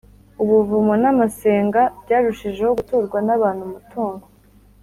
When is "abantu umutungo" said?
3.35-4.25